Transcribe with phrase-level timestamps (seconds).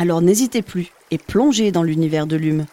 [0.00, 2.66] Alors n'hésitez plus et plongez dans l'univers de l'hume.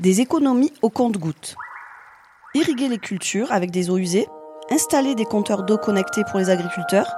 [0.00, 1.56] Des économies au compte-gouttes.
[2.54, 4.26] Irriguer les cultures avec des eaux usées,
[4.70, 7.12] installer des compteurs d'eau connectés pour les agriculteurs,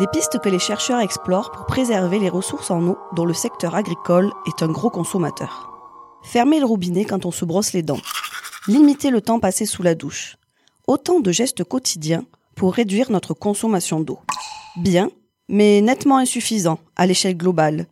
[0.00, 3.76] des pistes que les chercheurs explorent pour préserver les ressources en eau dont le secteur
[3.76, 5.70] agricole est un gros consommateur.
[6.24, 8.00] Fermer le robinet quand on se brosse les dents.
[8.66, 10.38] Limiter le temps passé sous la douche.
[10.88, 12.24] Autant de gestes quotidiens
[12.56, 14.18] pour réduire notre consommation d'eau.
[14.76, 15.10] Bien,
[15.48, 17.86] mais nettement insuffisant à l'échelle globale,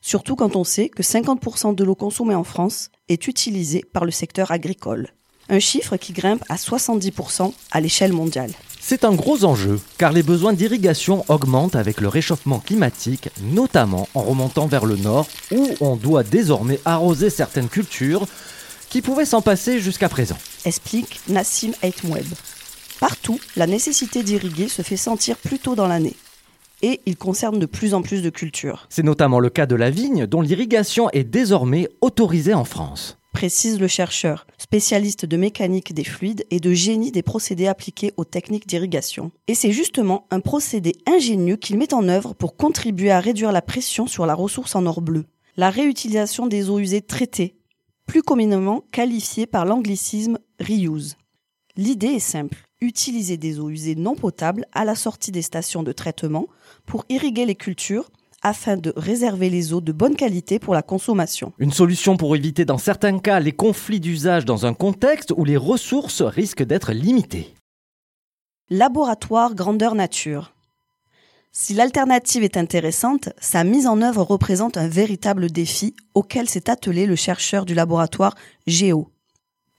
[0.00, 4.12] surtout quand on sait que 50% de l'eau consommée en France est utilisée par le
[4.12, 5.08] secteur agricole.
[5.48, 8.52] Un chiffre qui grimpe à 70% à l'échelle mondiale.
[8.78, 14.22] C'est un gros enjeu, car les besoins d'irrigation augmentent avec le réchauffement climatique, notamment en
[14.22, 18.26] remontant vers le nord, où on doit désormais arroser certaines cultures
[18.88, 20.38] qui pouvaient s'en passer jusqu'à présent.
[20.64, 22.26] Explique Nassim Eitmweb.
[23.00, 26.16] Partout, la nécessité d'irriguer se fait sentir plus tôt dans l'année.
[26.82, 28.86] Et il concerne de plus en plus de cultures.
[28.90, 33.80] C'est notamment le cas de la vigne, dont l'irrigation est désormais autorisée en France précise
[33.80, 38.66] le chercheur, spécialiste de mécanique des fluides et de génie des procédés appliqués aux techniques
[38.66, 39.30] d'irrigation.
[39.46, 43.62] Et c'est justement un procédé ingénieux qu'il met en œuvre pour contribuer à réduire la
[43.62, 45.24] pression sur la ressource en or bleu.
[45.56, 47.56] La réutilisation des eaux usées traitées,
[48.04, 51.16] plus communément qualifiée par l'anglicisme reuse.
[51.76, 55.92] L'idée est simple, utiliser des eaux usées non potables à la sortie des stations de
[55.92, 56.46] traitement
[56.86, 58.10] pour irriguer les cultures
[58.42, 61.52] afin de réserver les eaux de bonne qualité pour la consommation.
[61.58, 65.58] Une solution pour éviter dans certains cas les conflits d'usage dans un contexte où les
[65.58, 67.54] ressources risquent d'être limitées.
[68.70, 70.54] Laboratoire grandeur nature.
[71.52, 77.06] Si l'alternative est intéressante, sa mise en œuvre représente un véritable défi auquel s'est attelé
[77.06, 78.36] le chercheur du laboratoire
[78.68, 79.10] Géo.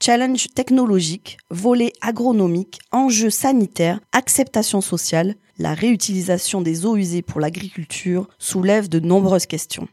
[0.04, 8.28] Challenge technologique, volet agronomique, enjeux sanitaires, acceptation sociale, la réutilisation des eaux usées pour l'agriculture
[8.36, 9.86] soulève de nombreuses questions.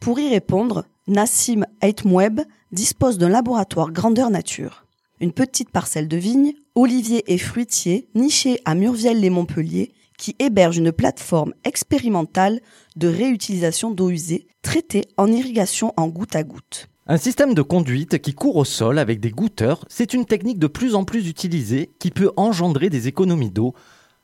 [0.00, 2.42] Pour y répondre, Nassim Eitmweb
[2.72, 4.84] dispose d'un laboratoire grandeur nature.
[5.18, 11.54] Une petite parcelle de vignes, oliviers et fruitiers nichés à Murviel-les-Montpellier qui héberge une plateforme
[11.64, 12.60] expérimentale
[12.96, 16.90] de réutilisation d'eau usée traitée en irrigation en goutte à goutte.
[17.06, 20.66] Un système de conduite qui court au sol avec des goutteurs, c'est une technique de
[20.66, 23.74] plus en plus utilisée qui peut engendrer des économies d'eau,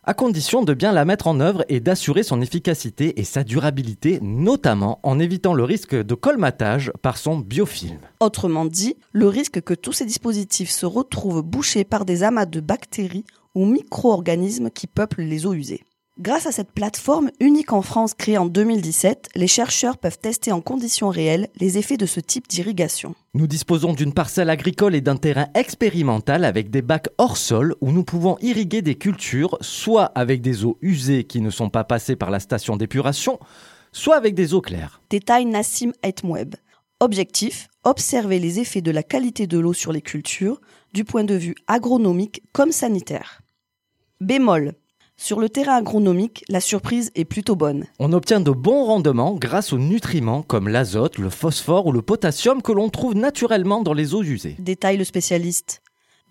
[0.02, 4.18] à condition de bien la mettre en œuvre et d'assurer son efficacité et sa durabilité,
[4.22, 7.98] notamment en évitant le risque de colmatage par son biofilm.
[8.18, 12.60] Autrement dit, le risque que tous ces dispositifs se retrouvent bouchés par des amas de
[12.60, 15.84] bactéries ou micro-organismes qui peuplent les eaux usées.
[16.20, 20.60] Grâce à cette plateforme unique en France créée en 2017, les chercheurs peuvent tester en
[20.60, 23.14] conditions réelles les effets de ce type d'irrigation.
[23.32, 27.90] Nous disposons d'une parcelle agricole et d'un terrain expérimental avec des bacs hors sol où
[27.90, 32.16] nous pouvons irriguer des cultures, soit avec des eaux usées qui ne sont pas passées
[32.16, 33.38] par la station d'épuration,
[33.90, 35.00] soit avec des eaux claires.
[35.08, 36.54] Détail Nassim Etmweb.
[37.00, 40.60] Objectif observer les effets de la qualité de l'eau sur les cultures,
[40.92, 43.40] du point de vue agronomique comme sanitaire.
[44.20, 44.74] Bémol
[45.20, 47.84] sur le terrain agronomique, la surprise est plutôt bonne.
[47.98, 52.62] On obtient de bons rendements grâce aux nutriments comme l'azote, le phosphore ou le potassium
[52.62, 54.56] que l'on trouve naturellement dans les eaux usées.
[54.58, 55.82] Détaille le spécialiste.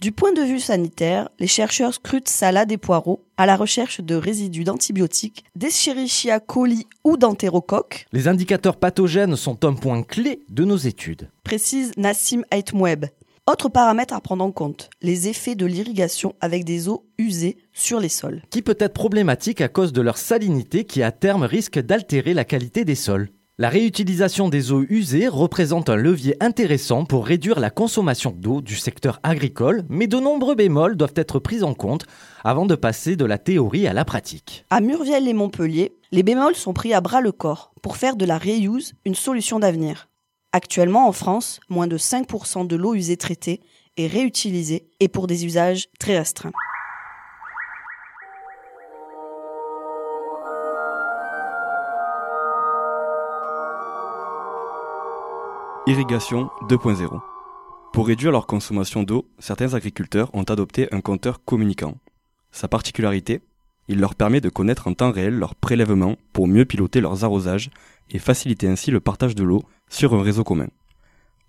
[0.01, 4.15] Du point de vue sanitaire, les chercheurs scrutent salades et poireaux à la recherche de
[4.15, 8.07] résidus d'antibiotiques, d'Escherichia coli ou d'entérocoques.
[8.11, 11.29] Les indicateurs pathogènes sont un point clé de nos études.
[11.43, 13.05] Précise Nassim Aitmweb,
[13.49, 17.99] autre paramètre à prendre en compte, les effets de l'irrigation avec des eaux usées sur
[17.99, 18.41] les sols.
[18.49, 22.45] Qui peut être problématique à cause de leur salinité qui à terme risque d'altérer la
[22.45, 23.29] qualité des sols.
[23.57, 28.77] La réutilisation des eaux usées représente un levier intéressant pour réduire la consommation d'eau du
[28.77, 32.05] secteur agricole, mais de nombreux bémols doivent être pris en compte
[32.45, 34.65] avant de passer de la théorie à la pratique.
[34.69, 38.25] À Murviel et Montpellier, les bémols sont pris à bras le corps pour faire de
[38.25, 40.08] la reuse une solution d'avenir.
[40.51, 43.61] Actuellement, en France, moins de 5% de l'eau usée traitée
[43.97, 46.51] est réutilisée et pour des usages très restreints.
[55.85, 57.21] Irrigation 2.0
[57.93, 61.93] Pour réduire leur consommation d'eau, certains agriculteurs ont adopté un compteur communicant.
[62.51, 63.41] Sa particularité
[63.87, 67.69] Il leur permet de connaître en temps réel leurs prélèvements pour mieux piloter leurs arrosages
[68.09, 70.67] et faciliter ainsi le partage de l'eau sur un réseau commun.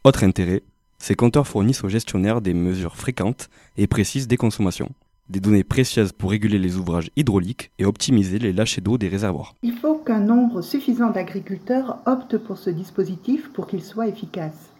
[0.04, 0.62] Autre intérêt,
[0.98, 4.90] ces compteurs fournissent aux gestionnaires des mesures fréquentes et précises des consommations,
[5.28, 9.54] des données précieuses pour réguler les ouvrages hydrauliques et optimiser les lâchers d'eau des réservoirs.
[9.62, 14.70] Il faut qu'un nombre suffisant d'agriculteurs optent pour ce dispositif pour qu'il soit efficace.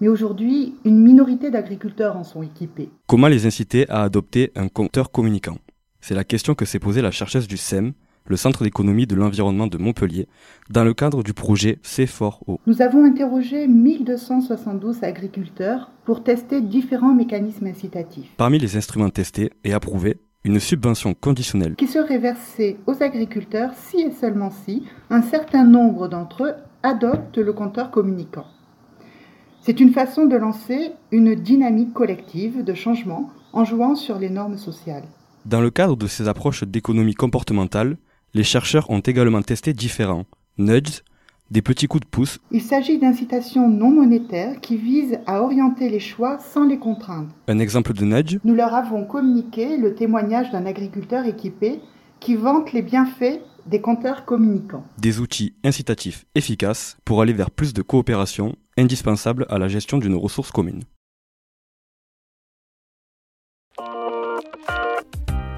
[0.00, 2.90] Mais aujourd'hui, une minorité d'agriculteurs en sont équipés.
[3.06, 5.58] Comment les inciter à adopter un compteur communicant?
[6.00, 7.92] C'est la question que s'est posée la chercheuse du SEM,
[8.26, 10.28] le Centre d'économie de l'environnement de Montpellier,
[10.70, 12.58] dans le cadre du projet C4O.
[12.66, 18.32] Nous avons interrogé 1272 agriculteurs pour tester différents mécanismes incitatifs.
[18.36, 24.00] Parmi les instruments testés et approuvés, une subvention conditionnelle qui serait versée aux agriculteurs si
[24.00, 28.46] et seulement si un certain nombre d'entre eux adoptent le compteur communicant.
[29.60, 34.58] C'est une façon de lancer une dynamique collective de changement en jouant sur les normes
[34.58, 35.04] sociales.
[35.44, 37.96] Dans le cadre de ces approches d'économie comportementale,
[38.34, 40.24] les chercheurs ont également testé différents
[40.58, 41.02] nudges,
[41.50, 42.38] des petits coups de pouce.
[42.50, 47.28] Il s'agit d'incitations non monétaires qui visent à orienter les choix sans les contraindre.
[47.46, 51.80] Un exemple de nudge Nous leur avons communiqué le témoignage d'un agriculteur équipé
[52.20, 54.84] qui vante les bienfaits des compteurs communicants.
[54.98, 60.16] Des outils incitatifs efficaces pour aller vers plus de coopération, indispensable à la gestion d'une
[60.16, 60.84] ressource commune.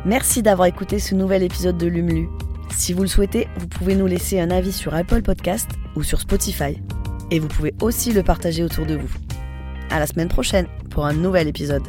[0.05, 2.29] Merci d'avoir écouté ce nouvel épisode de Lumlu.
[2.71, 6.21] Si vous le souhaitez, vous pouvez nous laisser un avis sur Apple Podcast ou sur
[6.21, 6.81] Spotify.
[7.31, 9.11] Et vous pouvez aussi le partager autour de vous.
[9.91, 11.85] À la semaine prochaine pour un nouvel épisode.